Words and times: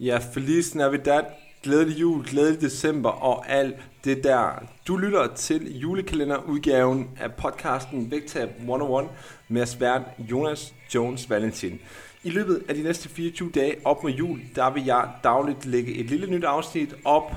Ja, 0.00 0.18
Feliz 0.18 0.74
Navidad, 0.74 1.22
glædelig 1.62 2.00
jul, 2.00 2.24
glædelig 2.24 2.60
december 2.60 3.10
og 3.10 3.48
alt 3.48 3.76
det 4.04 4.24
der. 4.24 4.62
Du 4.88 4.96
lytter 4.96 5.34
til 5.34 5.78
julekalenderudgaven 5.78 7.10
af 7.20 7.34
podcasten 7.34 8.10
Vægtab 8.10 8.50
101 8.58 9.08
med 9.48 9.66
svært 9.66 10.02
Jonas 10.18 10.74
Jones 10.94 11.30
Valentin. 11.30 11.80
I 12.24 12.30
løbet 12.30 12.62
af 12.68 12.74
de 12.74 12.82
næste 12.82 13.08
24 13.08 13.50
dage 13.50 13.76
op 13.84 14.02
mod 14.02 14.12
jul, 14.12 14.40
der 14.54 14.70
vil 14.70 14.84
jeg 14.84 15.08
dagligt 15.24 15.66
lægge 15.66 15.94
et 15.94 16.06
lille 16.06 16.26
nyt 16.26 16.44
afsnit 16.44 16.94
op, 17.04 17.32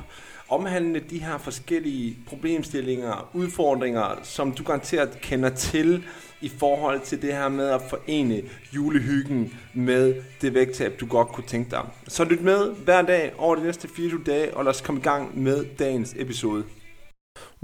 omhandle 0.50 1.00
de 1.10 1.20
her 1.20 1.38
forskellige 1.38 2.18
problemstillinger, 2.28 3.30
udfordringer, 3.34 4.20
som 4.24 4.52
du 4.52 4.64
garanteret 4.64 5.22
kender 5.22 5.50
til 5.50 6.04
i 6.42 6.50
forhold 6.50 7.02
til 7.02 7.22
det 7.22 7.34
her 7.34 7.50
med 7.50 7.70
at 7.70 7.82
forene 7.90 8.42
julehyggen 8.76 9.54
med 9.74 10.16
det 10.42 10.54
vægttab, 10.54 11.00
du 11.00 11.06
godt 11.06 11.28
kunne 11.28 11.48
tænke 11.48 11.72
dig. 11.72 11.82
Så 12.08 12.24
lyt 12.24 12.42
med 12.42 12.76
hver 12.86 13.02
dag 13.02 13.34
over 13.38 13.56
de 13.56 13.64
næste 13.64 13.88
24 13.88 14.24
dage, 14.26 14.58
og 14.58 14.64
lad 14.64 14.70
os 14.70 14.82
komme 14.82 15.02
i 15.02 15.04
gang 15.04 15.44
med 15.44 15.66
dagens 15.80 16.16
episode. 16.18 16.64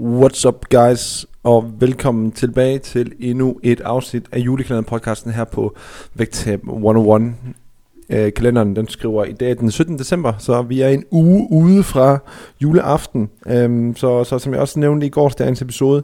What's 0.00 0.48
up 0.48 0.64
guys, 0.70 1.26
og 1.42 1.72
velkommen 1.80 2.32
tilbage 2.32 2.78
til 2.78 3.12
endnu 3.20 3.60
et 3.62 3.80
afsnit 3.80 4.26
af 4.32 4.38
juleklæderen 4.38 4.84
podcasten 4.84 5.32
her 5.32 5.44
på 5.44 5.76
Vægttab 6.14 6.60
101. 6.68 7.34
Øh, 8.10 8.32
kalenderen 8.32 8.76
den 8.76 8.88
skriver 8.88 9.24
i 9.24 9.32
dag 9.32 9.58
den 9.58 9.70
17. 9.70 9.98
december, 9.98 10.32
så 10.38 10.62
vi 10.62 10.80
er 10.80 10.88
en 10.88 11.04
uge 11.10 11.48
ude 11.50 11.82
fra 11.82 12.18
juleaften. 12.62 13.30
Øhm, 13.46 13.96
så, 13.96 14.24
så 14.24 14.38
som 14.38 14.52
jeg 14.52 14.60
også 14.60 14.80
nævnte 14.80 15.06
i 15.06 15.10
gårsdagens 15.10 15.62
episode, 15.62 16.02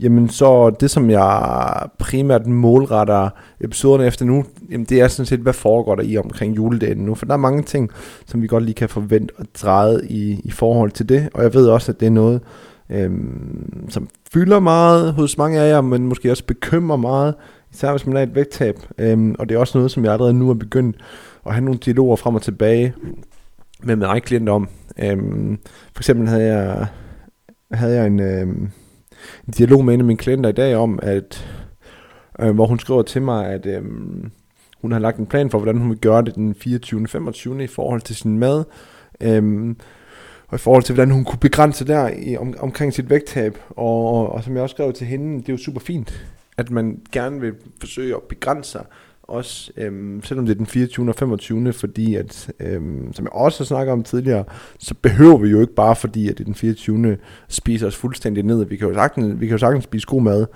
jamen 0.00 0.28
så 0.28 0.70
det 0.70 0.90
som 0.90 1.10
jeg 1.10 1.88
primært 1.98 2.46
målretter 2.46 3.28
episoderne 3.60 4.06
efter 4.06 4.24
nu, 4.24 4.44
jamen 4.70 4.84
det 4.84 5.00
er 5.00 5.08
sådan 5.08 5.26
set, 5.26 5.40
hvad 5.40 5.52
foregår 5.52 5.94
der 5.94 6.02
i 6.02 6.16
omkring 6.16 6.56
juledagen 6.56 6.98
nu, 6.98 7.14
for 7.14 7.26
der 7.26 7.32
er 7.32 7.38
mange 7.38 7.62
ting, 7.62 7.90
som 8.26 8.42
vi 8.42 8.46
godt 8.46 8.64
lige 8.64 8.74
kan 8.74 8.88
forvente 8.88 9.32
og 9.36 9.46
dreje 9.62 10.00
i, 10.08 10.40
i 10.44 10.50
forhold 10.50 10.90
til 10.90 11.08
det, 11.08 11.28
og 11.34 11.42
jeg 11.42 11.54
ved 11.54 11.68
også, 11.68 11.92
at 11.92 12.00
det 12.00 12.06
er 12.06 12.10
noget, 12.10 12.40
øhm, 12.90 13.86
som 13.88 14.08
fylder 14.32 14.60
meget 14.60 15.12
hos 15.12 15.38
mange 15.38 15.60
af 15.60 15.70
jer, 15.70 15.80
men 15.80 16.06
måske 16.06 16.30
også 16.30 16.44
bekymrer 16.44 16.96
meget, 16.96 17.34
især 17.72 17.90
hvis 17.90 18.06
man 18.06 18.16
er 18.16 18.22
et 18.22 18.34
vægttab, 18.34 18.76
øhm, 18.98 19.34
og 19.38 19.48
det 19.48 19.54
er 19.54 19.58
også 19.58 19.78
noget, 19.78 19.90
som 19.90 20.04
jeg 20.04 20.12
allerede 20.12 20.34
nu 20.34 20.50
er 20.50 20.54
begyndt 20.54 20.96
at 21.46 21.52
have 21.52 21.64
nogle 21.64 21.80
dialoger 21.84 22.16
frem 22.16 22.34
og 22.34 22.42
tilbage 22.42 22.94
med 23.82 23.96
min 23.96 24.04
egen 24.04 24.22
klient 24.22 24.48
om. 24.48 24.68
Øhm, 25.02 25.58
for 25.94 26.00
eksempel 26.00 26.28
havde 26.28 26.44
jeg, 26.44 26.86
havde 27.72 27.94
jeg 27.94 28.06
en, 28.06 28.20
øhm, 28.20 28.70
en 29.46 29.52
dialog 29.58 29.84
med 29.84 29.94
en 29.94 30.00
af 30.00 30.06
mine 30.06 30.16
klienter 30.16 30.50
i 30.50 30.52
dag 30.52 30.76
om, 30.76 30.98
at 31.02 31.48
øh, 32.40 32.54
hvor 32.54 32.66
hun 32.66 32.78
skriver 32.78 33.02
til 33.02 33.22
mig, 33.22 33.46
at 33.46 33.66
øh, 33.66 33.82
hun 34.80 34.92
har 34.92 34.98
lagt 34.98 35.18
en 35.18 35.26
plan 35.26 35.50
for, 35.50 35.58
hvordan 35.58 35.78
hun 35.78 35.90
vil 35.90 35.98
gøre 35.98 36.22
det 36.22 36.34
den 36.34 36.54
24. 36.54 37.06
25. 37.06 37.64
i 37.64 37.66
forhold 37.66 38.00
til 38.00 38.16
sin 38.16 38.38
mad. 38.38 38.64
Øhm, 39.20 39.76
og 40.48 40.54
i 40.54 40.58
forhold 40.58 40.82
til, 40.82 40.94
hvordan 40.94 41.10
hun 41.10 41.24
kunne 41.24 41.38
begrænse 41.38 41.86
der 41.86 42.10
i, 42.18 42.36
om, 42.36 42.54
omkring 42.58 42.94
sit 42.94 43.10
vægttab. 43.10 43.58
Og, 43.70 44.12
og, 44.14 44.32
og 44.32 44.44
som 44.44 44.54
jeg 44.54 44.62
også 44.62 44.74
skrev 44.74 44.92
til 44.92 45.06
hende, 45.06 45.38
det 45.38 45.48
er 45.48 45.52
jo 45.52 45.58
super 45.58 45.80
fint, 45.80 46.26
at 46.56 46.70
man 46.70 47.00
gerne 47.12 47.40
vil 47.40 47.54
forsøge 47.80 48.14
at 48.14 48.22
begrænse 48.22 48.70
sig, 48.70 48.84
også 49.22 49.72
øhm, 49.76 50.22
selvom 50.24 50.46
det 50.46 50.52
er 50.52 50.56
den 50.56 50.66
24. 50.66 51.08
og 51.08 51.14
25. 51.14 51.72
fordi 51.72 52.14
at, 52.14 52.50
øhm, 52.60 53.12
som 53.12 53.24
jeg 53.24 53.32
også 53.32 53.58
har 53.58 53.64
snakket 53.64 53.92
om 53.92 54.02
tidligere, 54.02 54.44
så 54.78 54.94
behøver 54.94 55.38
vi 55.38 55.48
jo 55.48 55.60
ikke 55.60 55.74
bare 55.74 55.96
fordi, 55.96 56.28
at 56.28 56.38
det 56.38 56.40
er 56.40 56.44
den 56.44 56.54
24. 56.54 57.16
spiser 57.48 57.86
os 57.86 57.96
fuldstændig 57.96 58.42
ned. 58.42 58.64
Vi 58.64 58.76
kan 58.76 58.88
jo 58.88 58.94
sagtens, 58.94 59.40
vi 59.40 59.46
kan 59.46 59.54
jo 59.54 59.58
sagtens 59.58 59.84
spise 59.84 60.06
god 60.06 60.22
mad, 60.22 60.46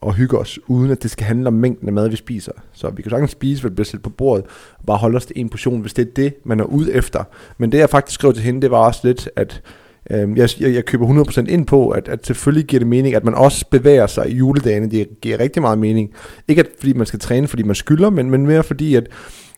og 0.00 0.14
hygge 0.14 0.38
os, 0.38 0.58
uden 0.66 0.90
at 0.90 1.02
det 1.02 1.10
skal 1.10 1.26
handle 1.26 1.46
om 1.46 1.52
mængden 1.52 1.88
af 1.88 1.92
mad, 1.92 2.08
vi 2.08 2.16
spiser. 2.16 2.52
Så 2.72 2.90
vi 2.90 3.02
kan 3.02 3.10
sagtens 3.10 3.30
spise, 3.30 3.62
hvad 3.62 3.70
der 3.70 3.74
bliver 3.74 3.84
sat 3.84 4.02
på 4.02 4.10
bordet, 4.10 4.44
og 4.78 4.84
bare 4.86 4.96
holde 4.96 5.16
os 5.16 5.26
til 5.26 5.40
en 5.40 5.48
portion, 5.48 5.80
hvis 5.80 5.94
det 5.94 6.08
er 6.08 6.12
det, 6.16 6.34
man 6.44 6.60
er 6.60 6.64
ude 6.64 6.92
efter. 6.92 7.24
Men 7.58 7.72
det, 7.72 7.78
jeg 7.78 7.90
faktisk 7.90 8.14
skrev 8.14 8.34
til 8.34 8.42
hende, 8.42 8.62
det 8.62 8.70
var 8.70 8.78
også 8.78 9.00
lidt, 9.04 9.30
at 9.36 9.62
Øhm, 10.10 10.36
jeg, 10.36 10.48
jeg, 10.60 10.74
jeg 10.74 10.84
køber 10.84 11.24
100% 11.24 11.46
ind 11.48 11.66
på, 11.66 11.88
at, 11.88 12.08
at 12.08 12.26
selvfølgelig 12.26 12.66
giver 12.66 12.80
det 12.80 12.88
mening, 12.88 13.14
at 13.14 13.24
man 13.24 13.34
også 13.34 13.64
bevæger 13.70 14.06
sig 14.06 14.30
i 14.30 14.36
juledagene. 14.36 14.90
Det 14.90 15.08
giver 15.22 15.40
rigtig 15.40 15.62
meget 15.62 15.78
mening. 15.78 16.10
Ikke 16.48 16.60
at, 16.60 16.68
fordi 16.78 16.92
man 16.92 17.06
skal 17.06 17.18
træne, 17.18 17.48
fordi 17.48 17.62
man 17.62 17.74
skylder, 17.74 18.10
men, 18.10 18.30
men 18.30 18.46
mere 18.46 18.62
fordi, 18.62 18.94
at 18.94 19.06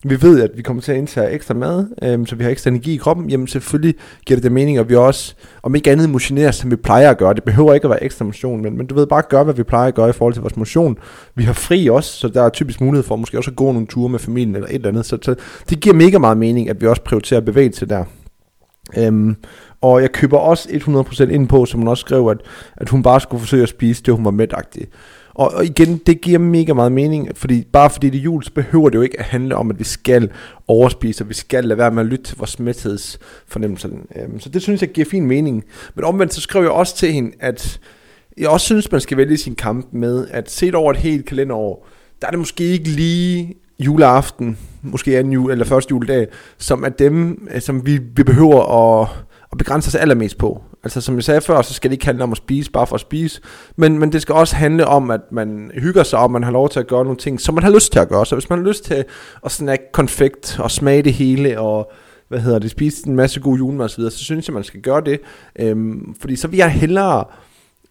vi 0.04 0.22
ved, 0.22 0.42
at 0.42 0.50
vi 0.56 0.62
kommer 0.62 0.82
til 0.82 0.92
at 0.92 0.98
indtage 0.98 1.30
ekstra 1.30 1.54
mad, 1.54 1.86
øhm, 2.02 2.26
så 2.26 2.36
vi 2.36 2.44
har 2.44 2.50
ekstra 2.50 2.70
energi 2.70 2.94
i 2.94 2.96
kroppen, 2.96 3.30
jamen 3.30 3.46
selvfølgelig 3.46 3.94
giver 4.26 4.36
det 4.36 4.44
det 4.44 4.52
mening, 4.52 4.78
at 4.78 4.88
vi 4.88 4.94
også, 4.94 5.34
om 5.62 5.74
ikke 5.74 5.90
andet, 5.90 6.10
motionerer, 6.10 6.50
som 6.50 6.70
vi 6.70 6.76
plejer 6.76 7.10
at 7.10 7.18
gøre. 7.18 7.34
Det 7.34 7.44
behøver 7.44 7.74
ikke 7.74 7.84
at 7.84 7.90
være 7.90 8.04
ekstra 8.04 8.24
motion, 8.24 8.62
men, 8.62 8.76
men 8.76 8.86
du 8.86 8.94
ved, 8.94 9.06
bare 9.06 9.22
gøre, 9.28 9.44
hvad 9.44 9.54
vi 9.54 9.62
plejer 9.62 9.88
at 9.88 9.94
gøre 9.94 10.08
i 10.08 10.12
forhold 10.12 10.34
til 10.34 10.42
vores 10.42 10.56
motion. 10.56 10.98
Vi 11.34 11.44
har 11.44 11.52
fri 11.52 11.88
også, 11.88 12.12
så 12.12 12.28
der 12.28 12.42
er 12.42 12.48
typisk 12.48 12.80
mulighed 12.80 13.04
for 13.04 13.16
måske 13.16 13.38
også 13.38 13.50
at 13.50 13.56
gå 13.56 13.72
nogle 13.72 13.86
ture 13.86 14.08
med 14.08 14.18
familien 14.18 14.54
eller 14.54 14.68
et 14.68 14.74
eller 14.74 14.88
andet. 14.88 15.06
Så, 15.06 15.18
så 15.22 15.34
det 15.70 15.80
giver 15.80 15.94
mega 15.94 16.18
meget 16.18 16.38
mening, 16.38 16.68
at 16.68 16.80
vi 16.80 16.86
også 16.86 17.02
prioriterer 17.02 17.40
bevægelse 17.40 17.86
der. 17.86 18.04
Øhm, 18.98 19.36
og 19.82 20.02
jeg 20.02 20.12
køber 20.12 20.38
også 20.38 20.68
100% 20.68 21.30
ind 21.30 21.48
på, 21.48 21.66
som 21.66 21.80
hun 21.80 21.88
også 21.88 22.00
skrev, 22.00 22.28
at, 22.28 22.40
at 22.76 22.88
hun 22.88 23.02
bare 23.02 23.20
skulle 23.20 23.40
forsøge 23.40 23.62
at 23.62 23.68
spise 23.68 24.02
det, 24.02 24.14
hun 24.14 24.24
var 24.24 24.30
mætagtig. 24.30 24.86
Og, 25.34 25.54
og 25.54 25.64
igen, 25.64 25.96
det 25.96 26.20
giver 26.20 26.38
mega 26.38 26.72
meget 26.72 26.92
mening, 26.92 27.28
fordi 27.34 27.64
bare 27.72 27.90
fordi 27.90 28.10
det 28.10 28.18
er 28.18 28.22
jul, 28.22 28.44
så 28.44 28.52
behøver 28.52 28.88
det 28.88 28.96
jo 28.96 29.02
ikke 29.02 29.18
at 29.18 29.24
handle 29.24 29.56
om, 29.56 29.70
at 29.70 29.78
vi 29.78 29.84
skal 29.84 30.30
overspise, 30.68 31.24
og 31.24 31.28
vi 31.28 31.34
skal 31.34 31.64
lade 31.64 31.78
være 31.78 31.90
med 31.90 32.02
at 32.02 32.06
lytte 32.06 32.24
til 32.24 32.38
vores 32.38 32.58
mæthedsfornemmelse. 32.58 33.88
Øhm, 34.16 34.40
så 34.40 34.48
det 34.48 34.62
synes 34.62 34.80
jeg 34.80 34.90
giver 34.90 35.04
fin 35.04 35.26
mening. 35.26 35.64
Men 35.94 36.04
omvendt, 36.04 36.34
så 36.34 36.40
skrev 36.40 36.62
jeg 36.62 36.70
også 36.70 36.96
til 36.96 37.12
hende, 37.12 37.32
at 37.40 37.80
jeg 38.38 38.48
også 38.48 38.66
synes, 38.66 38.92
man 38.92 39.00
skal 39.00 39.16
vælge 39.16 39.36
sin 39.36 39.54
kamp 39.54 39.88
med, 39.92 40.28
at 40.30 40.50
set 40.50 40.74
over 40.74 40.90
et 40.90 40.98
helt 40.98 41.26
kalenderår, 41.26 41.88
der 42.20 42.26
er 42.26 42.30
det 42.30 42.38
måske 42.38 42.64
ikke 42.64 42.88
lige 42.88 43.54
juleaften, 43.78 44.58
måske 44.82 45.18
anden 45.18 45.32
jul, 45.32 45.50
eller 45.50 45.64
første 45.64 45.90
juledag, 45.90 46.26
som 46.58 46.84
er 46.84 46.88
dem, 46.88 47.48
som 47.60 47.86
vi, 47.86 47.98
vi 47.98 48.22
behøver 48.22 48.90
at, 49.00 49.08
at 49.52 49.58
begrænse 49.58 49.90
sig 49.90 50.00
allermest 50.00 50.38
på. 50.38 50.62
Altså 50.84 51.00
som 51.00 51.16
jeg 51.16 51.24
sagde 51.24 51.40
før, 51.40 51.62
så 51.62 51.74
skal 51.74 51.90
det 51.90 51.94
ikke 51.94 52.06
handle 52.06 52.24
om 52.24 52.32
at 52.32 52.36
spise 52.36 52.70
bare 52.70 52.86
for 52.86 52.94
at 52.94 53.00
spise, 53.00 53.40
men, 53.76 53.98
men 53.98 54.12
det 54.12 54.22
skal 54.22 54.34
også 54.34 54.56
handle 54.56 54.86
om, 54.86 55.10
at 55.10 55.20
man 55.32 55.70
hygger 55.74 56.02
sig, 56.02 56.18
og 56.18 56.30
man 56.30 56.44
har 56.44 56.50
lov 56.50 56.68
til 56.68 56.80
at 56.80 56.86
gøre 56.86 57.04
nogle 57.04 57.18
ting, 57.18 57.40
som 57.40 57.54
man 57.54 57.64
har 57.64 57.70
lyst 57.70 57.92
til 57.92 57.98
at 57.98 58.08
gøre. 58.08 58.26
Så 58.26 58.34
hvis 58.34 58.50
man 58.50 58.58
har 58.58 58.66
lyst 58.66 58.84
til 58.84 59.04
at 59.44 59.50
snakke 59.50 59.84
konfekt 59.92 60.60
og 60.60 60.70
smage 60.70 61.02
det 61.02 61.12
hele, 61.12 61.60
og 61.60 61.92
hvad 62.28 62.40
hedder 62.40 62.58
det, 62.58 62.70
spise 62.70 63.08
en 63.08 63.16
masse 63.16 63.40
god 63.40 63.56
julemad 63.56 63.84
osv., 63.84 64.02
så 64.04 64.18
synes 64.18 64.48
jeg, 64.48 64.54
man 64.54 64.64
skal 64.64 64.80
gøre 64.80 65.00
det. 65.00 65.20
Øhm, 65.58 66.14
fordi 66.20 66.36
så 66.36 66.48
vil 66.48 66.56
jeg 66.56 66.70
hellere 66.70 67.24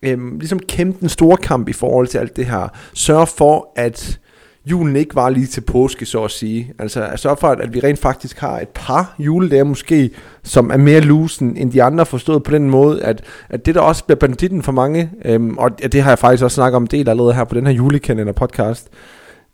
øhm, 0.04 0.40
ligesom 0.40 0.60
kæmpe 0.60 1.00
den 1.00 1.10
store 1.10 1.38
kamp 1.38 1.70
i 1.70 1.74
forhold 1.74 2.08
til 2.08 2.18
alt 2.18 2.36
det 2.36 2.46
her. 2.46 2.68
Sørge 2.94 3.28
for, 3.28 3.74
at 3.76 4.20
julen 4.66 4.96
ikke 4.96 5.16
var 5.16 5.30
lige 5.30 5.46
til 5.46 5.62
påske, 5.62 6.06
så 6.06 6.24
at 6.24 6.32
sige. 6.32 6.74
Altså 6.80 7.04
at 7.04 7.20
sørge 7.20 7.38
for, 7.38 7.48
at 7.48 7.74
vi 7.74 7.80
rent 7.80 8.00
faktisk 8.00 8.40
har 8.40 8.60
et 8.60 8.68
par 8.68 9.16
juledage 9.20 9.64
måske, 9.64 10.10
som 10.44 10.72
er 10.72 10.78
mere 10.78 11.00
lusen 11.00 11.58
end 11.58 11.72
de 11.72 11.84
andre, 11.84 12.06
forstået 12.06 12.44
på 12.44 12.52
den 12.52 12.70
måde, 12.70 13.04
at, 13.04 13.22
at 13.50 13.66
det 13.66 13.76
der 13.76 13.82
også 13.82 14.04
bliver 14.04 14.20
banditten 14.20 14.64
for 14.64 14.72
mange, 14.72 15.12
øhm, 15.26 15.58
og 15.58 15.92
det 15.92 16.02
har 16.02 16.12
jeg 16.12 16.20
faktisk 16.20 16.44
også 16.44 16.56
snakket 16.56 16.76
om 16.76 16.84
en 16.84 16.88
del 16.92 17.10
allerede 17.10 17.34
her 17.34 17.44
på 17.44 17.56
den 17.56 17.68
her 17.68 17.74
julekalender 17.74 18.34
podcast, 18.34 18.88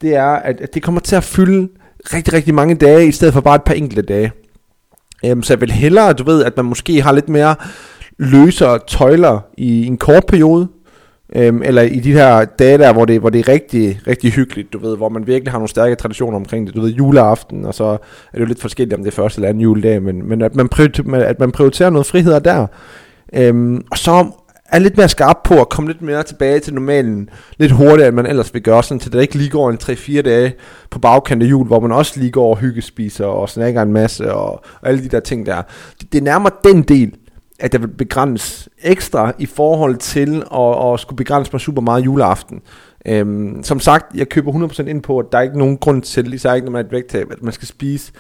det 0.02 0.16
er, 0.16 0.28
at, 0.28 0.62
at 0.62 0.74
det 0.74 0.84
kommer 0.84 1.02
til 1.02 1.16
at 1.16 1.24
fylde 1.24 1.70
rigtig, 2.14 2.34
rigtig 2.34 2.54
mange 2.54 2.76
dage, 2.76 3.08
i 3.08 3.12
stedet 3.12 3.34
for 3.34 3.42
bare 3.42 3.56
et 3.56 3.64
par 3.64 3.74
enkelte 3.74 4.02
dage. 4.02 4.32
Øhm, 5.26 5.44
så 5.44 5.54
jeg 5.54 5.62
vil 5.62 5.72
hellere, 5.72 6.14
du 6.14 6.24
ved, 6.24 6.44
at 6.44 6.58
man 6.58 6.66
måske 6.66 7.02
har 7.02 7.12
lidt 7.12 7.30
mere 7.30 7.56
løsere 8.18 8.80
tøjler 8.88 9.40
i 9.58 9.86
en 9.86 9.98
kort 9.98 10.24
periode, 10.28 10.68
Øhm, 11.36 11.62
eller 11.64 11.82
i 11.82 12.00
de 12.00 12.14
her 12.14 12.46
dage 12.46 12.78
der, 12.78 12.94
hvor 12.94 13.06
det, 13.06 13.20
hvor 13.20 13.30
det 13.30 13.40
er 13.40 13.48
rigtig, 13.48 14.00
rigtig 14.08 14.32
hyggeligt, 14.32 14.74
du 14.74 14.78
ved, 14.78 14.98
hvor 14.98 15.10
man 15.10 15.28
virkelig 15.28 15.52
har 15.52 15.58
nogle 15.58 15.70
stærke 15.70 15.96
traditioner 15.96 16.38
omkring 16.38 16.68
det, 16.68 16.76
du 16.76 16.82
ved, 16.82 16.90
juleaften, 16.90 17.66
og 17.66 17.74
så 17.74 17.84
er 17.84 17.98
det 18.34 18.40
jo 18.40 18.46
lidt 18.46 18.62
forskelligt, 18.62 18.98
om 18.98 19.04
det 19.04 19.12
er 19.12 19.16
første 19.16 19.40
eller 19.40 19.50
anden 19.50 19.62
juledag, 19.62 20.04
men, 20.04 20.30
men 20.30 20.42
at, 20.42 20.56
man 20.56 20.70
prioriterer, 20.70 21.26
at 21.26 21.40
man 21.40 21.52
prioriterer 21.52 21.90
noget 21.90 22.06
frihed 22.06 22.40
der, 22.40 22.68
øhm, 23.34 23.84
og 23.92 23.98
så 23.98 24.26
er 24.70 24.80
lidt 24.80 24.98
mere 24.98 25.10
skarp 25.10 25.38
på 25.44 25.62
at 25.62 25.70
komme 25.70 25.90
lidt 25.90 26.02
mere 26.02 26.24
tilbage 26.24 26.60
til 26.60 26.74
normalen, 26.74 27.30
lidt 27.58 27.72
hurtigere, 27.72 28.08
end 28.08 28.16
man 28.16 28.26
ellers 28.26 28.54
vil 28.54 28.64
gøre, 28.64 28.84
sådan 28.84 29.00
til 29.00 29.14
det 29.14 29.22
ikke 29.22 29.36
lige 29.36 29.50
går 29.50 29.70
en 29.70 29.78
3-4 29.84 30.22
dage 30.22 30.54
på 30.90 31.00
bagkant 31.00 31.44
af 31.44 31.48
jul, 31.48 31.68
hvor 31.68 31.80
man 31.80 31.92
også 31.92 32.20
lige 32.20 32.32
går 32.32 32.50
og 32.50 32.58
hyggespiser 32.58 33.26
og 33.26 33.50
snakker 33.50 33.82
en 33.82 33.94
masse, 33.94 34.34
og, 34.34 34.52
og 34.82 34.90
alle 34.90 35.04
de 35.04 35.10
der 35.10 35.20
ting 35.20 35.46
der. 35.46 35.62
Det, 36.02 36.14
det 36.14 36.24
nærmer 36.24 36.50
den 36.64 36.82
del, 36.82 37.14
at 37.60 37.74
jeg 37.74 37.82
vil 37.82 37.88
begrænse 37.88 38.70
ekstra 38.84 39.34
i 39.40 39.46
forhold 39.46 39.96
til 39.96 40.44
at, 40.54 40.94
at 40.94 41.00
skulle 41.00 41.18
begrænse 41.18 41.52
mig 41.54 41.62
super 41.62 41.82
meget 41.82 42.06
juleaften. 42.06 42.62
Øhm, 43.06 43.64
som 43.64 43.80
sagt, 43.80 44.16
jeg 44.16 44.30
køber 44.30 44.52
100% 44.52 44.88
ind 44.88 45.02
på, 45.02 45.20
at 45.20 45.26
der 45.32 45.38
er 45.38 45.42
ikke 45.42 45.58
nogen 45.58 45.78
grund 45.78 46.02
til, 46.02 46.34
især 46.34 46.54
ikke 46.54 46.66
når 46.66 46.72
man 46.72 46.82
er 46.82 46.86
et 46.86 46.92
vægttab, 46.92 47.32
at 47.32 47.44
man 47.44 47.54
skal 47.54 47.68
spise 47.68 48.12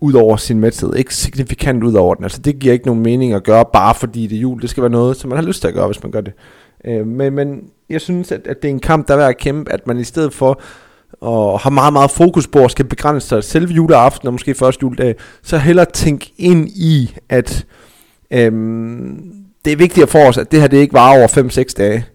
ud 0.00 0.12
over 0.12 0.36
sin 0.36 0.60
mæthed. 0.60 0.96
Ikke 0.96 1.14
signifikant 1.14 1.84
ud 1.84 1.94
over 1.94 2.14
den. 2.14 2.24
Altså 2.24 2.40
det 2.40 2.58
giver 2.58 2.72
ikke 2.72 2.86
nogen 2.86 3.02
mening 3.02 3.32
at 3.32 3.44
gøre, 3.44 3.64
bare 3.72 3.94
fordi 3.94 4.26
det 4.26 4.36
er 4.36 4.40
jul. 4.40 4.62
Det 4.62 4.70
skal 4.70 4.82
være 4.82 4.90
noget, 4.90 5.16
som 5.16 5.30
man 5.30 5.38
har 5.38 5.46
lyst 5.46 5.60
til 5.60 5.68
at 5.68 5.74
gøre, 5.74 5.86
hvis 5.86 6.02
man 6.02 6.12
gør 6.12 6.20
det. 6.20 6.32
Øh, 6.84 7.06
men, 7.06 7.34
men 7.34 7.62
jeg 7.88 8.00
synes, 8.00 8.32
at, 8.32 8.46
at 8.46 8.62
det 8.62 8.68
er 8.68 8.72
en 8.72 8.80
kamp, 8.80 9.08
der 9.08 9.14
er 9.14 9.18
værd 9.18 9.28
at 9.28 9.38
kæmpe, 9.38 9.72
at 9.72 9.86
man 9.86 9.98
i 9.98 10.04
stedet 10.04 10.32
for 10.32 10.60
og 11.20 11.60
har 11.60 11.70
meget, 11.70 11.92
meget 11.92 12.10
fokus 12.10 12.46
på 12.46 12.64
at 12.64 12.70
skal 12.70 12.84
begrænse 12.84 13.28
sig 13.28 13.44
selve 13.44 13.72
juleaften 13.72 14.28
og 14.28 14.34
måske 14.34 14.54
første 14.54 14.82
juledag, 14.82 15.14
så 15.42 15.58
heller 15.58 15.84
tænk 15.84 16.28
ind 16.36 16.68
i, 16.68 17.16
at 17.28 17.66
Øhm, 18.30 19.34
det 19.64 19.72
er 19.72 19.76
vigtigt 19.76 20.10
for 20.10 20.18
os, 20.18 20.38
at 20.38 20.52
det 20.52 20.60
her 20.60 20.68
det 20.68 20.76
ikke 20.76 20.94
varer 20.94 21.18
over 21.18 21.28
5-6 21.28 21.74
dage, 21.76 22.06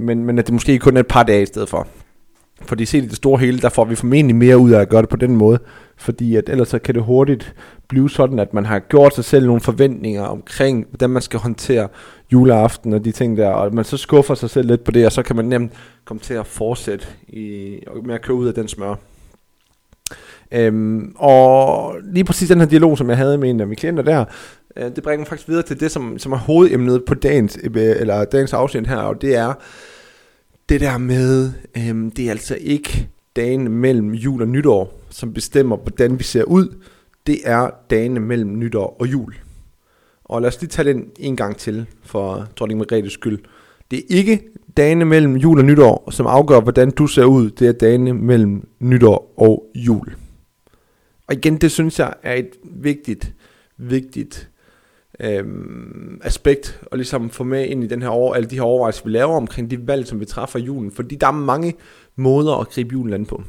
men, 0.00 0.24
men 0.24 0.38
at 0.38 0.46
det 0.46 0.52
måske 0.52 0.78
kun 0.78 0.96
er 0.96 1.00
et 1.00 1.06
par 1.06 1.22
dage 1.22 1.42
i 1.42 1.46
stedet 1.46 1.68
for. 1.68 1.86
Fordi 2.62 2.84
set 2.84 3.04
i 3.04 3.06
det 3.06 3.16
store 3.16 3.38
hele, 3.38 3.58
der 3.58 3.68
får 3.68 3.84
vi 3.84 3.94
formentlig 3.94 4.36
mere 4.36 4.58
ud 4.58 4.70
af 4.70 4.80
at 4.80 4.88
gøre 4.88 5.02
det 5.02 5.08
på 5.08 5.16
den 5.16 5.36
måde. 5.36 5.58
Fordi 5.96 6.36
at 6.36 6.48
ellers 6.48 6.68
så 6.68 6.78
kan 6.78 6.94
det 6.94 7.02
hurtigt 7.02 7.54
blive 7.88 8.10
sådan, 8.10 8.38
at 8.38 8.54
man 8.54 8.66
har 8.66 8.78
gjort 8.78 9.14
sig 9.14 9.24
selv 9.24 9.46
nogle 9.46 9.60
forventninger 9.60 10.22
omkring, 10.22 10.86
hvordan 10.90 11.10
man 11.10 11.22
skal 11.22 11.40
håndtere 11.40 11.88
juleaften 12.32 12.92
og 12.92 13.04
de 13.04 13.12
ting 13.12 13.36
der, 13.36 13.48
og 13.48 13.74
man 13.74 13.84
så 13.84 13.96
skuffer 13.96 14.34
sig 14.34 14.50
selv 14.50 14.68
lidt 14.68 14.84
på 14.84 14.90
det, 14.90 15.06
og 15.06 15.12
så 15.12 15.22
kan 15.22 15.36
man 15.36 15.44
nemt 15.44 15.72
komme 16.04 16.20
til 16.20 16.34
at 16.34 16.46
fortsætte 16.46 17.06
i, 17.28 17.78
med 18.04 18.14
at 18.14 18.22
køre 18.22 18.36
ud 18.36 18.48
af 18.48 18.54
den 18.54 18.68
smør. 18.68 18.94
Øhm, 20.52 21.12
og 21.16 21.94
lige 22.12 22.24
præcis 22.24 22.48
den 22.48 22.58
her 22.58 22.66
dialog, 22.66 22.98
som 22.98 23.08
jeg 23.08 23.16
havde 23.16 23.38
med 23.38 23.50
en 23.50 23.60
af 23.60 23.66
mine 23.66 23.76
klienter 23.76 24.02
der, 24.02 24.24
øh, 24.76 24.84
det 24.84 25.02
bringer 25.02 25.18
mig 25.18 25.28
faktisk 25.28 25.48
videre 25.48 25.62
til 25.62 25.80
det, 25.80 25.90
som, 25.90 26.18
som 26.18 26.32
er 26.32 26.36
hovedemnet 26.36 27.04
på 27.04 27.14
dagens, 27.14 27.58
øh, 27.64 27.72
eller 27.74 28.24
dagens 28.24 28.52
afsnit 28.52 28.86
her, 28.86 28.96
og 28.96 29.22
det 29.22 29.36
er 29.36 29.54
det 30.68 30.80
der 30.80 30.98
med, 30.98 31.52
øhm, 31.76 32.10
det 32.10 32.26
er 32.26 32.30
altså 32.30 32.56
ikke 32.60 33.08
dagen 33.36 33.68
mellem 33.68 34.12
jul 34.12 34.42
og 34.42 34.48
nytår, 34.48 35.00
som 35.10 35.32
bestemmer, 35.32 35.76
hvordan 35.76 36.18
vi 36.18 36.24
ser 36.24 36.44
ud. 36.44 36.74
Det 37.26 37.38
er 37.44 37.70
dagene 37.90 38.20
mellem 38.20 38.58
nytår 38.58 38.96
og 39.00 39.12
jul. 39.12 39.34
Og 40.24 40.42
lad 40.42 40.48
os 40.48 40.60
lige 40.60 40.68
tage 40.68 40.92
den 40.92 41.04
en 41.18 41.36
gang 41.36 41.56
til, 41.56 41.86
for 42.02 42.46
dronning 42.56 42.78
Margrethes 42.78 43.12
skyld. 43.12 43.38
Det 43.90 43.98
er 43.98 44.02
ikke 44.08 44.40
dagene 44.76 45.04
mellem 45.04 45.36
jul 45.36 45.58
og 45.58 45.64
nytår, 45.64 46.10
som 46.10 46.26
afgør, 46.26 46.60
hvordan 46.60 46.90
du 46.90 47.06
ser 47.06 47.24
ud. 47.24 47.50
Det 47.50 47.68
er 47.68 47.72
dagene 47.72 48.12
mellem 48.12 48.68
nytår 48.80 49.34
og 49.36 49.66
jul. 49.74 50.14
Og 51.28 51.34
igen, 51.34 51.56
det 51.56 51.70
synes 51.70 51.98
jeg 51.98 52.14
er 52.22 52.34
et 52.34 52.50
vigtigt, 52.62 53.32
vigtigt 53.76 54.50
øhm, 55.20 56.20
aspekt 56.22 56.80
at 56.92 56.98
ligesom 56.98 57.30
få 57.30 57.44
med 57.44 57.66
ind 57.66 57.84
i 57.84 57.86
den 57.86 58.02
her 58.02 58.10
år, 58.10 58.34
alle 58.34 58.50
de 58.50 58.54
her 58.54 58.62
overvejelser, 58.62 59.04
vi 59.04 59.10
laver 59.10 59.36
omkring 59.36 59.70
de 59.70 59.86
valg, 59.86 60.06
som 60.06 60.20
vi 60.20 60.24
træffer 60.24 60.58
i 60.58 60.62
julen. 60.62 60.92
Fordi 60.92 61.14
der 61.14 61.26
er 61.26 61.32
mange 61.32 61.74
måder 62.16 62.54
at 62.54 62.68
gribe 62.68 62.92
julen 62.92 63.12
an 63.12 63.26
på. 63.26 63.42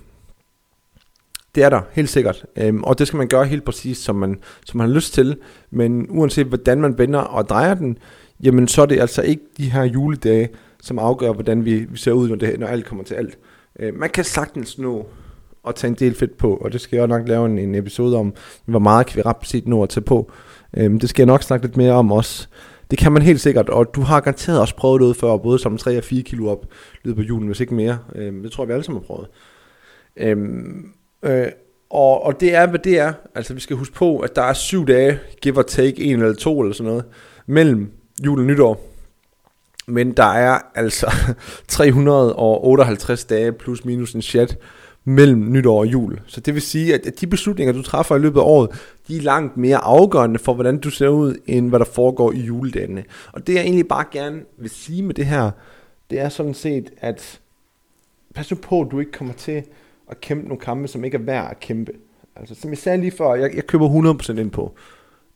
Det 1.55 1.63
er 1.63 1.69
der, 1.69 1.81
helt 1.91 2.09
sikkert. 2.09 2.45
Øhm, 2.55 2.83
og 2.83 2.99
det 2.99 3.07
skal 3.07 3.17
man 3.17 3.27
gøre 3.27 3.45
helt 3.45 3.63
præcis, 3.63 3.97
som 3.97 4.15
man, 4.15 4.39
som 4.65 4.77
man 4.77 4.87
har 4.87 4.95
lyst 4.95 5.13
til. 5.13 5.37
Men 5.71 6.07
uanset 6.09 6.47
hvordan 6.47 6.81
man 6.81 6.97
vender 6.97 7.19
og 7.19 7.49
drejer 7.49 7.73
den, 7.73 7.97
jamen 8.43 8.67
så 8.67 8.81
er 8.81 8.85
det 8.85 8.99
altså 8.99 9.21
ikke 9.21 9.43
de 9.57 9.71
her 9.71 9.83
juledage, 9.83 10.49
som 10.81 10.99
afgør, 10.99 11.31
hvordan 11.31 11.65
vi, 11.65 11.73
vi 11.75 11.97
ser 11.97 12.11
ud, 12.11 12.29
når, 12.29 12.35
det, 12.35 12.59
når 12.59 12.67
alt 12.67 12.85
kommer 12.85 13.03
til 13.03 13.15
alt. 13.15 13.37
Øh, 13.79 13.99
man 13.99 14.09
kan 14.09 14.23
sagtens 14.23 14.77
nå 14.77 15.07
at 15.67 15.75
tage 15.75 15.89
en 15.89 15.95
del 15.95 16.15
fedt 16.15 16.37
på, 16.37 16.55
og 16.55 16.73
det 16.73 16.81
skal 16.81 16.97
jeg 16.97 17.07
nok 17.07 17.27
lave 17.27 17.45
en, 17.45 17.59
en 17.59 17.75
episode 17.75 18.17
om, 18.17 18.33
hvor 18.65 18.79
meget 18.79 19.07
kan 19.07 19.17
vi 19.17 19.21
ret 19.21 19.37
præcis 19.37 19.65
nå 19.65 19.83
at 19.83 19.89
tage 19.89 20.03
på. 20.03 20.31
Øhm, 20.77 20.99
det 20.99 21.09
skal 21.09 21.21
jeg 21.21 21.27
nok 21.27 21.43
snakke 21.43 21.65
lidt 21.65 21.77
mere 21.77 21.93
om 21.93 22.11
også. 22.11 22.47
Det 22.91 22.99
kan 22.99 23.11
man 23.11 23.21
helt 23.21 23.41
sikkert, 23.41 23.69
og 23.69 23.95
du 23.95 24.01
har 24.01 24.21
garanteret 24.21 24.59
også 24.59 24.75
prøvet 24.75 25.01
det 25.01 25.07
ud 25.07 25.13
før, 25.13 25.37
både 25.37 25.59
som 25.59 25.77
3 25.77 25.97
og 25.97 26.03
4 26.03 26.21
kilo 26.21 26.47
op 26.47 26.65
løbet 27.03 27.15
på 27.15 27.21
julen, 27.21 27.47
hvis 27.47 27.59
ikke 27.59 27.73
mere. 27.73 27.97
Øhm, 28.15 28.43
det 28.43 28.51
tror 28.51 28.63
jeg, 28.63 28.67
vi 28.67 28.73
alle 28.73 28.83
sammen 28.83 29.03
har 29.03 29.07
prøvet. 29.07 29.27
Øhm, 30.17 30.85
øh, 31.23 31.47
og, 31.89 32.23
og 32.23 32.39
det 32.39 32.55
er, 32.55 32.67
hvad 32.67 32.79
det 32.79 32.99
er. 32.99 33.13
Altså, 33.35 33.53
vi 33.53 33.59
skal 33.59 33.75
huske 33.75 33.95
på, 33.95 34.19
at 34.19 34.35
der 34.35 34.41
er 34.41 34.53
syv 34.53 34.87
dage, 34.87 35.19
give 35.41 35.57
or 35.57 35.61
take, 35.61 36.03
en 36.03 36.21
eller 36.21 36.35
to 36.35 36.61
eller 36.61 36.73
sådan 36.73 36.89
noget, 36.89 37.05
mellem 37.45 37.91
jul 38.25 38.39
og 38.39 38.45
nytår. 38.45 38.91
Men 39.87 40.11
der 40.11 40.33
er 40.33 40.59
altså 40.75 41.11
358 41.67 43.25
dage 43.25 43.51
plus 43.51 43.85
minus 43.85 44.13
en 44.13 44.21
chat 44.21 44.57
mellem 45.05 45.51
nytår 45.51 45.79
og 45.79 45.85
jul. 45.85 46.19
Så 46.27 46.41
det 46.41 46.53
vil 46.53 46.61
sige, 46.61 46.93
at 46.93 47.21
de 47.21 47.27
beslutninger, 47.27 47.73
du 47.73 47.81
træffer 47.81 48.15
i 48.15 48.19
løbet 48.19 48.39
af 48.39 48.43
året, 48.43 48.69
de 49.07 49.17
er 49.17 49.21
langt 49.21 49.57
mere 49.57 49.77
afgørende 49.77 50.39
for, 50.39 50.53
hvordan 50.53 50.77
du 50.77 50.89
ser 50.89 51.07
ud, 51.07 51.35
end 51.45 51.69
hvad 51.69 51.79
der 51.79 51.85
foregår 51.85 52.31
i 52.31 52.39
juledagene. 52.39 53.03
Og 53.33 53.47
det 53.47 53.53
jeg 53.53 53.61
egentlig 53.61 53.87
bare 53.87 54.05
gerne 54.11 54.41
vil 54.57 54.69
sige 54.69 55.03
med 55.03 55.13
det 55.13 55.25
her, 55.25 55.51
det 56.09 56.19
er 56.19 56.29
sådan 56.29 56.53
set, 56.53 56.91
at 56.97 57.39
pas 58.35 58.51
nu 58.51 58.57
på, 58.61 58.81
at 58.81 58.87
du 58.91 58.99
ikke 58.99 59.11
kommer 59.11 59.33
til 59.33 59.63
at 60.09 60.21
kæmpe 60.21 60.47
nogle 60.47 60.61
kampe, 60.61 60.87
som 60.87 61.03
ikke 61.03 61.17
er 61.17 61.21
værd 61.21 61.51
at 61.51 61.59
kæmpe. 61.59 61.91
Altså, 62.35 62.55
som 62.55 62.69
jeg 62.69 62.77
sagde 62.77 62.97
lige 62.97 63.11
før, 63.11 63.35
jeg, 63.35 63.55
jeg 63.55 63.67
køber 63.67 64.15
100% 64.23 64.39
ind 64.39 64.51
på, 64.51 64.75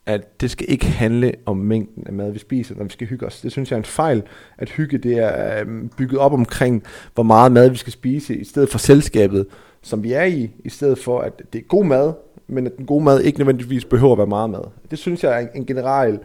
at 0.06 0.42
det 0.42 0.52
skal 0.52 0.66
ikke 0.70 0.86
handle 0.86 1.32
om 1.46 1.58
mængden 1.58 2.08
af 2.08 2.14
mad, 2.14 2.32
vi 2.32 2.40
spiser, 2.40 2.76
når 2.76 2.84
vi 2.84 2.90
skal 2.90 3.08
hygge 3.08 3.26
os. 3.26 3.42
Det 3.42 3.52
synes 3.52 3.72
jeg 3.72 3.76
er 3.76 3.80
en 3.80 3.86
fejl, 3.86 4.24
at 4.58 4.70
hygge 4.70 4.98
det 4.98 5.18
er 5.18 5.62
øhm, 5.62 5.90
bygget 5.98 6.20
op 6.20 6.34
omkring, 6.34 6.84
hvor 7.14 7.24
meget 7.24 7.52
mad 7.52 7.70
vi 7.70 7.78
skal 7.78 7.94
spise, 7.94 8.38
i 8.38 8.44
stedet 8.44 8.70
for 8.70 8.78
selskabet, 8.78 9.48
som 9.82 10.04
vi 10.04 10.14
er 10.14 10.24
i, 10.24 10.52
i 10.66 10.70
stedet 10.70 10.98
for, 10.98 11.20
at 11.20 11.42
det 11.54 11.60
er 11.60 11.64
god 11.64 11.86
mad, 11.86 12.14
men 12.48 12.68
at 12.68 12.78
den 12.78 12.86
gode 12.86 13.04
mad 13.04 13.22
ikke 13.22 13.40
nødvendigvis 13.40 13.86
behøver 13.86 14.12
at 14.12 14.18
være 14.18 14.28
meget 14.28 14.50
mad. 14.50 14.64
Det 14.92 15.00
synes 15.00 15.24
jeg 15.24 15.44
er 15.44 15.48
en, 15.56 15.66
generel 15.66 16.20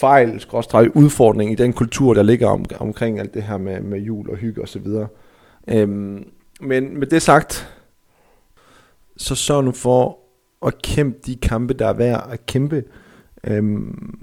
fejl, 0.00 0.40
skråstrej 0.40 0.88
udfordring 0.94 1.52
i 1.52 1.54
den 1.54 1.72
kultur, 1.72 2.14
der 2.14 2.22
ligger 2.22 2.48
om, 2.48 2.64
omkring 2.78 3.20
alt 3.20 3.34
det 3.34 3.42
her 3.42 3.56
med, 3.56 3.80
med 3.80 4.00
jul 4.00 4.30
og 4.30 4.36
hygge 4.36 4.62
osv. 4.62 4.86
Øhm, 5.68 6.24
men 6.60 6.98
med 6.98 7.06
det 7.06 7.22
sagt, 7.22 7.68
så 9.16 9.34
sørg 9.34 9.64
nu 9.64 9.72
for 9.72 10.18
og 10.60 10.72
kæmpe 10.82 11.18
de 11.26 11.36
kampe, 11.36 11.74
der 11.74 11.86
er 11.86 11.92
værd 11.92 12.28
at 12.32 12.46
kæmpe. 12.46 12.84
Øhm, 13.44 14.18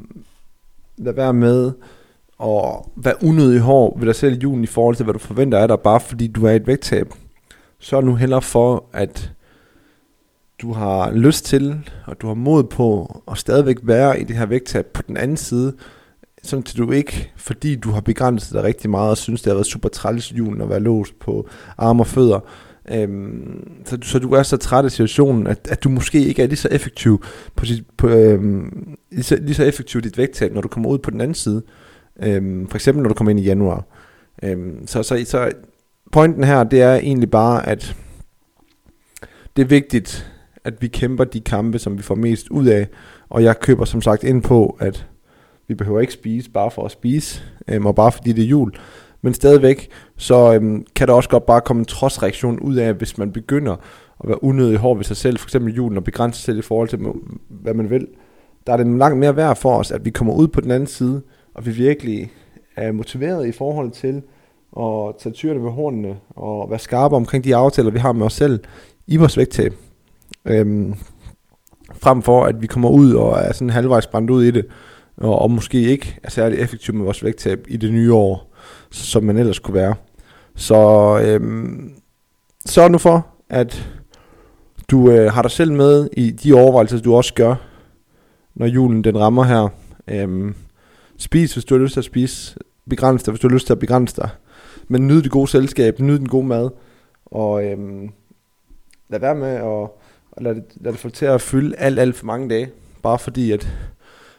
lad 0.97 1.13
være 1.13 1.33
med 1.33 1.71
at 2.43 2.75
være 2.95 3.23
unødig 3.23 3.59
hård 3.59 3.99
ved 3.99 4.05
dig 4.05 4.15
selv 4.15 4.33
i 4.37 4.39
julen 4.39 4.63
i 4.63 4.67
forhold 4.67 4.95
til, 4.95 5.03
hvad 5.03 5.13
du 5.13 5.19
forventer 5.19 5.57
af 5.57 5.67
dig, 5.67 5.79
bare 5.79 5.99
fordi 5.99 6.27
du 6.27 6.45
er 6.45 6.51
et 6.51 6.67
vægttab. 6.67 7.13
Så 7.79 8.01
nu 8.01 8.15
heller 8.15 8.39
for, 8.39 8.85
at 8.93 9.31
du 10.61 10.73
har 10.73 11.11
lyst 11.11 11.45
til, 11.45 11.89
og 12.05 12.21
du 12.21 12.27
har 12.27 12.33
mod 12.33 12.63
på 12.63 13.21
at 13.31 13.37
stadigvæk 13.37 13.77
være 13.83 14.19
i 14.19 14.23
det 14.23 14.35
her 14.35 14.45
vægttab 14.45 14.85
på 14.85 15.01
den 15.01 15.17
anden 15.17 15.37
side, 15.37 15.73
sådan 16.43 16.63
til 16.63 16.77
du 16.77 16.91
ikke, 16.91 17.31
fordi 17.35 17.75
du 17.75 17.91
har 17.91 18.01
begrænset 18.01 18.53
dig 18.53 18.63
rigtig 18.63 18.89
meget 18.89 19.09
og 19.09 19.17
synes, 19.17 19.41
det 19.41 19.49
har 19.49 19.55
været 19.55 19.67
super 19.67 19.89
træls 19.89 20.31
julen 20.31 20.61
at 20.61 20.69
være 20.69 20.79
låst 20.79 21.19
på 21.19 21.49
arme 21.77 22.03
og 22.03 22.07
fødder, 22.07 22.39
Øhm, 22.91 23.67
så, 23.85 23.97
så 24.01 24.19
du 24.19 24.31
er 24.31 24.43
så 24.43 24.57
træt 24.57 24.85
af 24.85 24.91
situationen, 24.91 25.47
at, 25.47 25.67
at 25.71 25.83
du 25.83 25.89
måske 25.89 26.25
ikke 26.25 26.43
er 26.43 26.47
lige 26.47 26.57
så 26.57 26.67
effektiv 26.71 27.23
på 27.55 27.65
sit, 27.65 27.83
på, 27.97 28.07
øhm, 28.07 28.95
lige, 29.11 29.23
så, 29.23 29.35
lige 29.35 29.55
så 29.55 29.63
effektiv 29.63 30.01
dit 30.01 30.17
vægttab, 30.17 30.53
når 30.53 30.61
du 30.61 30.67
kommer 30.67 30.89
ud 30.89 30.97
på 30.97 31.11
den 31.11 31.21
anden 31.21 31.35
side. 31.35 31.63
Øhm, 32.23 32.67
for 32.67 32.77
eksempel 32.77 33.01
når 33.03 33.09
du 33.09 33.13
kommer 33.13 33.31
ind 33.31 33.39
i 33.39 33.43
januar. 33.43 33.85
Øhm, 34.43 34.87
så, 34.87 35.03
så, 35.03 35.23
så 35.25 35.51
pointen 36.11 36.43
her, 36.43 36.63
det 36.63 36.81
er 36.81 36.95
egentlig 36.95 37.31
bare, 37.31 37.67
at 37.67 37.95
det 39.55 39.61
er 39.61 39.67
vigtigt, 39.67 40.31
at 40.63 40.81
vi 40.81 40.87
kæmper 40.87 41.23
de 41.23 41.41
kampe, 41.41 41.79
som 41.79 41.97
vi 41.97 42.03
får 42.03 42.15
mest 42.15 42.49
ud 42.49 42.65
af. 42.65 42.87
Og 43.29 43.43
jeg 43.43 43.59
køber 43.59 43.85
som 43.85 44.01
sagt 44.01 44.23
ind 44.23 44.43
på, 44.43 44.77
at 44.79 45.07
vi 45.67 45.75
behøver 45.75 45.99
ikke 45.99 46.13
spise 46.13 46.51
bare 46.51 46.71
for 46.71 46.85
at 46.85 46.91
spise, 46.91 47.43
øhm, 47.67 47.85
og 47.85 47.95
bare 47.95 48.11
fordi 48.11 48.33
det 48.33 48.43
er 48.43 48.47
jul. 48.47 48.73
Men 49.23 49.33
stadigvæk, 49.33 49.89
så 50.17 50.53
øhm, 50.53 50.85
kan 50.95 51.07
der 51.07 51.13
også 51.13 51.29
godt 51.29 51.45
bare 51.45 51.61
komme 51.61 51.79
en 51.79 51.85
trodsreaktion 51.85 52.59
ud 52.59 52.75
af, 52.75 52.93
hvis 52.93 53.17
man 53.17 53.31
begynder 53.31 53.75
at 54.19 54.27
være 54.27 54.43
unødig 54.43 54.77
hård 54.77 54.97
ved 54.97 55.03
sig 55.03 55.17
selv, 55.17 55.37
for 55.37 55.47
eksempel 55.47 55.73
julen, 55.73 55.97
og 55.97 56.03
begrænse 56.03 56.39
sig 56.39 56.45
selv 56.45 56.59
i 56.59 56.61
forhold 56.61 56.89
til, 56.89 56.99
hvad 57.49 57.73
man 57.73 57.89
vil. 57.89 58.07
Der 58.67 58.73
er 58.73 58.77
det 58.77 58.97
langt 58.97 59.17
mere 59.17 59.35
værd 59.35 59.55
for 59.55 59.77
os, 59.77 59.91
at 59.91 60.05
vi 60.05 60.09
kommer 60.09 60.33
ud 60.33 60.47
på 60.47 60.61
den 60.61 60.71
anden 60.71 60.87
side, 60.87 61.21
og 61.53 61.65
vi 61.65 61.71
virkelig 61.71 62.31
er 62.75 62.91
motiveret 62.91 63.47
i 63.47 63.51
forhold 63.51 63.91
til 63.91 64.21
at 64.79 65.15
tage 65.19 65.33
tyrene 65.33 65.63
ved 65.63 65.71
hornene, 65.71 66.17
og 66.29 66.69
være 66.69 66.79
skarpe 66.79 67.15
omkring 67.15 67.43
de 67.43 67.55
aftaler, 67.55 67.91
vi 67.91 67.99
har 67.99 68.11
med 68.11 68.25
os 68.25 68.33
selv 68.33 68.59
i 69.07 69.17
vores 69.17 69.37
vægttab. 69.37 69.73
Øhm, 70.45 70.93
frem 71.93 72.21
for, 72.21 72.45
at 72.45 72.61
vi 72.61 72.67
kommer 72.67 72.89
ud 72.89 73.13
og 73.13 73.39
er 73.39 73.53
sådan 73.53 73.69
halvvejs 73.69 74.07
brændt 74.07 74.29
ud 74.29 74.43
i 74.43 74.51
det, 74.51 74.65
og, 75.17 75.39
og 75.39 75.51
måske 75.51 75.81
ikke 75.81 76.19
er 76.23 76.29
særlig 76.29 76.59
effektiv 76.59 76.95
med 76.95 77.03
vores 77.03 77.23
vægttab 77.23 77.65
i 77.67 77.77
det 77.77 77.93
nye 77.93 78.13
år 78.13 78.52
som 78.91 79.23
man 79.23 79.37
ellers 79.37 79.59
kunne 79.59 79.75
være. 79.75 79.95
Så 80.55 80.75
øhm, 81.25 81.93
sørg 82.65 82.91
nu 82.91 82.97
for, 82.97 83.27
at 83.49 83.89
du 84.91 85.11
øh, 85.11 85.33
har 85.33 85.41
dig 85.41 85.51
selv 85.51 85.71
med 85.71 86.09
i 86.17 86.31
de 86.31 86.53
overvejelser, 86.53 86.99
du 86.99 87.15
også 87.15 87.33
gør, 87.33 87.55
når 88.55 88.65
julen 88.65 89.03
den 89.03 89.19
rammer 89.19 89.43
her. 89.43 89.69
Øhm, 90.07 90.55
spis, 91.17 91.53
hvis 91.53 91.65
du 91.65 91.75
har 91.75 91.81
lyst 91.83 91.93
til 91.93 91.99
at 91.99 92.05
spise. 92.05 92.55
Begræns 92.89 93.23
dig, 93.23 93.31
hvis 93.31 93.41
du 93.41 93.47
har 93.47 93.53
lyst 93.53 93.65
til 93.65 93.73
at 93.73 93.79
begrænse 93.79 94.15
dig. 94.15 94.29
Men 94.87 95.07
nyd 95.07 95.21
det 95.21 95.31
gode 95.31 95.47
selskab, 95.47 95.99
nyd 95.99 96.19
den 96.19 96.29
gode 96.29 96.47
mad. 96.47 96.69
Og 97.25 97.65
øhm, 97.65 98.09
lad 99.09 99.19
være 99.19 99.35
med 99.35 99.47
at 99.47 99.89
og 100.35 100.43
lad, 100.43 100.55
det, 100.55 100.63
lad 100.75 100.91
det 100.91 100.99
få 100.99 101.09
til 101.09 101.25
at 101.25 101.41
fylde 101.41 101.75
alt, 101.75 101.99
alt 101.99 102.15
for 102.15 102.25
mange 102.25 102.49
dage. 102.49 102.69
Bare 103.03 103.19
fordi, 103.19 103.51
at, 103.51 103.69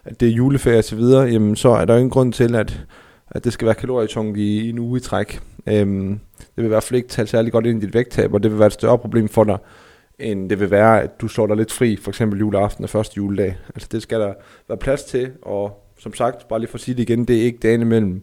at 0.05 0.21
det 0.21 0.29
er 0.29 0.33
juleferie 0.33 0.79
og 0.79 0.85
så 0.85 0.97
videre, 0.97 1.23
jamen 1.23 1.57
så 1.57 1.69
er 1.69 1.85
der 1.85 1.97
ingen 1.97 2.11
grund 2.11 2.33
til, 2.33 2.55
at 2.55 2.87
at 3.35 3.45
det 3.45 3.53
skal 3.53 3.67
være 3.67 3.75
kalorietungt 3.75 4.39
i, 4.39 4.61
i 4.61 4.69
en 4.69 4.79
uge 4.79 4.97
i 4.97 5.01
træk. 5.01 5.41
Øhm, 5.67 6.21
det 6.39 6.57
vil 6.57 6.65
i 6.65 6.69
hvert 6.69 6.83
fald 6.83 6.97
ikke 6.97 7.09
tale 7.09 7.29
særlig 7.29 7.53
godt 7.53 7.67
ind 7.67 7.83
i 7.83 7.87
dit 7.87 7.95
vægttab, 7.95 8.35
og 8.35 8.43
det 8.43 8.51
vil 8.51 8.59
være 8.59 8.67
et 8.67 8.73
større 8.73 8.99
problem 8.99 9.29
for 9.29 9.45
dig, 9.45 9.59
end 10.19 10.51
det 10.51 10.61
vil 10.61 10.71
være, 10.71 11.03
at 11.03 11.21
du 11.21 11.29
slår 11.29 11.47
dig 11.47 11.57
lidt 11.57 11.73
fri, 11.73 11.97
for 11.97 12.11
eksempel 12.11 12.39
juleaften 12.39 12.85
og 12.85 12.91
første 12.91 13.17
juledag. 13.17 13.57
Altså 13.75 13.89
det 13.93 14.03
skal 14.03 14.21
der 14.21 14.35
være 14.69 14.79
plads 14.79 15.05
til, 15.05 15.33
og 15.43 15.85
som 15.99 16.15
sagt, 16.15 16.49
bare 16.49 16.59
lige 16.59 16.71
for 16.71 16.77
at 16.77 16.81
sige 16.81 16.95
det 16.95 17.03
igen, 17.03 17.25
det 17.25 17.39
er 17.39 17.43
ikke 17.43 17.59
dagen 17.59 17.81
imellem 17.81 18.23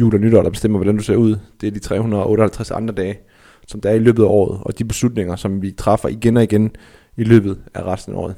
jul 0.00 0.14
og 0.14 0.20
nytår, 0.20 0.42
der 0.42 0.50
bestemmer, 0.50 0.78
hvordan 0.78 0.96
du 0.96 1.02
ser 1.02 1.16
ud. 1.16 1.36
Det 1.60 1.66
er 1.66 1.70
de 1.70 1.78
358 1.78 2.70
andre 2.70 2.94
dage, 2.94 3.18
som 3.66 3.80
der 3.80 3.90
er 3.90 3.94
i 3.94 3.98
løbet 3.98 4.22
af 4.22 4.28
året, 4.28 4.60
og 4.62 4.78
de 4.78 4.84
beslutninger, 4.84 5.36
som 5.36 5.62
vi 5.62 5.70
træffer 5.70 6.08
igen 6.08 6.36
og 6.36 6.42
igen 6.42 6.76
i 7.16 7.24
løbet 7.24 7.58
af 7.74 7.82
resten 7.82 8.14
af 8.14 8.18
året. 8.18 8.34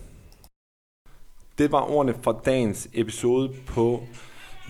Det 1.59 1.73
var 1.73 1.91
ordene 1.91 2.15
for 2.23 2.43
dagens 2.45 2.89
episode 2.95 3.51
på 3.67 4.03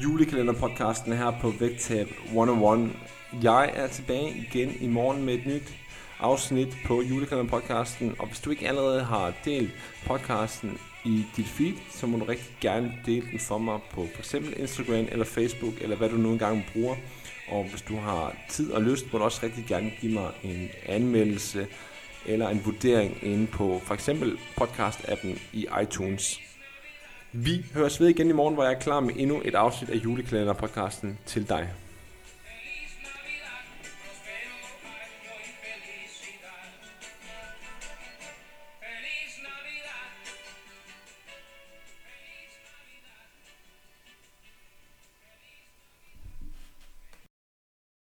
julekalenderpodcasten 0.03 1.13
her 1.13 1.31
på 1.41 1.53
Vægtab 1.61 2.09
101. 2.25 2.91
Jeg 3.43 3.71
er 3.75 3.87
tilbage 3.87 4.47
igen 4.49 4.75
i 4.81 4.87
morgen 4.87 5.25
med 5.25 5.35
et 5.35 5.47
nyt 5.47 5.75
afsnit 6.21 6.77
på 6.87 7.03
julekalenderpodcasten. 7.03 8.15
Og 8.19 8.27
hvis 8.27 8.41
du 8.41 8.51
ikke 8.51 8.69
allerede 8.69 9.05
har 9.05 9.33
delt 9.45 9.71
podcasten 10.07 10.79
i 11.05 11.25
dit 11.37 11.47
feed, 11.47 11.75
så 11.91 12.07
må 12.07 12.19
du 12.19 12.25
rigtig 12.25 12.57
gerne 12.61 12.93
dele 13.07 13.27
den 13.31 13.39
for 13.39 13.59
mig 13.59 13.81
på 13.93 14.07
f.eks. 14.15 14.35
Instagram 14.35 15.07
eller 15.11 15.25
Facebook, 15.25 15.75
eller 15.81 15.97
hvad 15.97 16.09
du 16.09 16.17
nu 16.17 16.33
engang 16.33 16.65
bruger. 16.73 16.97
Og 17.49 17.65
hvis 17.65 17.83
du 17.83 17.97
har 17.97 18.37
tid 18.49 18.73
og 18.73 18.83
lyst, 18.83 19.13
må 19.13 19.19
du 19.19 19.25
også 19.25 19.41
rigtig 19.43 19.65
gerne 19.69 19.93
give 20.01 20.13
mig 20.13 20.31
en 20.43 20.69
anmeldelse 20.87 21.67
eller 22.27 22.49
en 22.49 22.65
vurdering 22.65 23.19
inde 23.23 23.47
på 23.47 23.81
for 23.85 23.95
eksempel 23.95 24.39
podcast-appen 24.61 25.39
i 25.53 25.67
iTunes. 25.83 26.50
Vi 27.33 27.65
høres 27.75 28.01
ved 28.01 28.09
igen 28.09 28.29
i 28.29 28.33
morgen, 28.33 28.55
hvor 28.55 28.65
jeg 28.65 28.73
er 28.73 28.79
klar 28.79 29.01
med 29.01 29.15
endnu 29.17 29.43
et 29.45 29.55
afsnit 29.55 29.91
af 29.91 29.97
julekalender-podcasten 29.97 31.19
til 31.27 31.49
dig. 31.49 31.69